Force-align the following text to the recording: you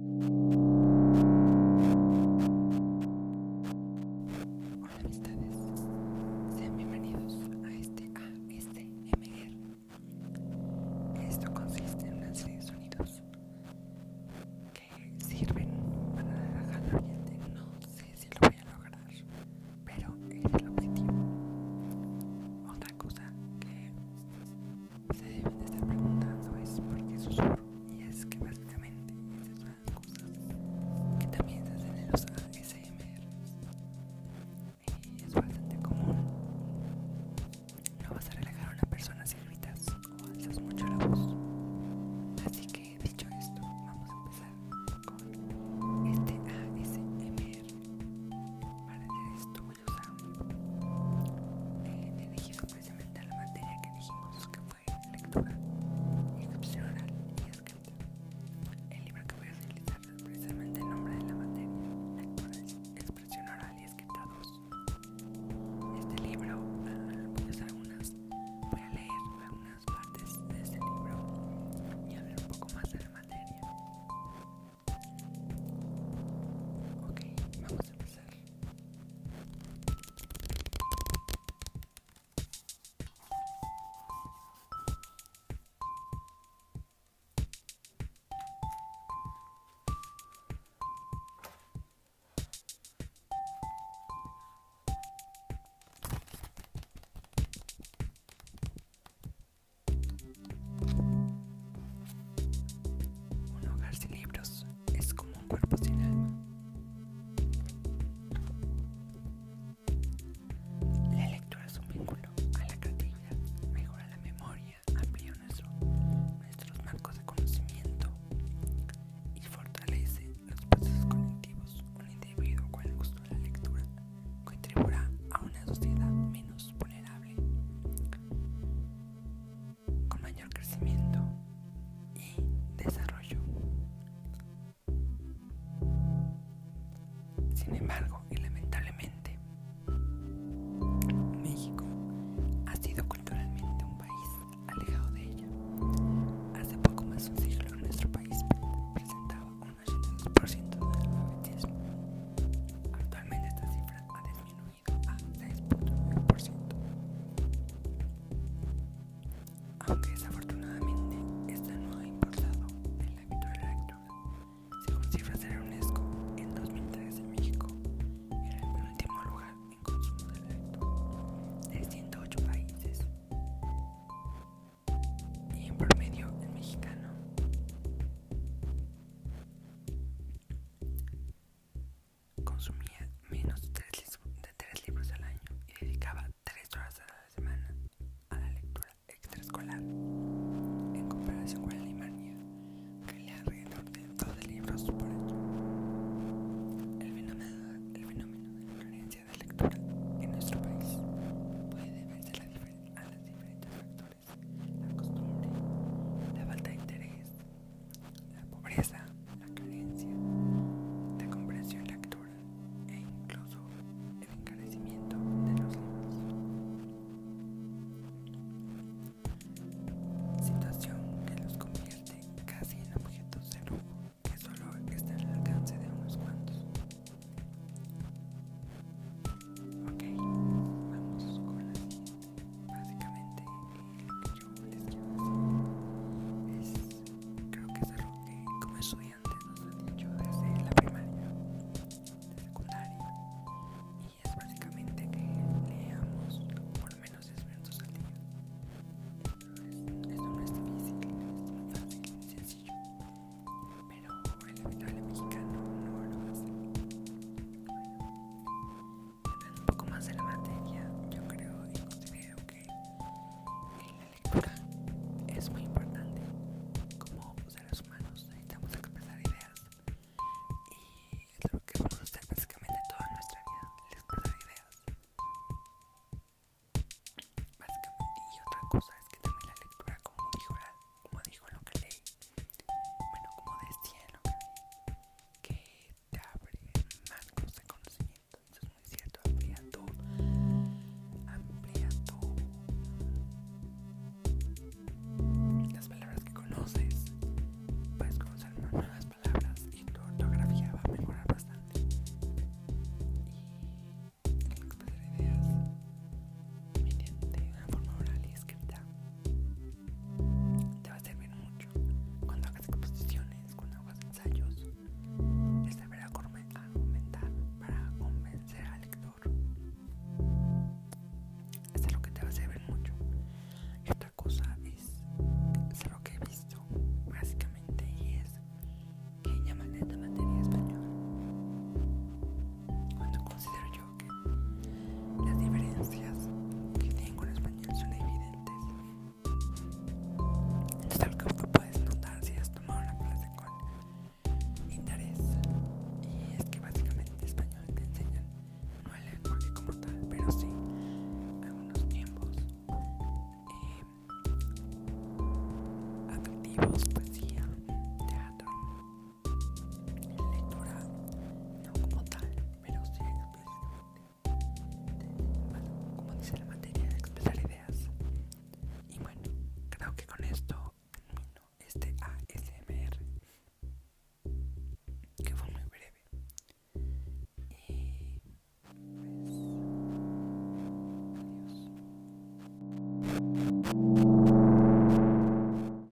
you 0.00 0.23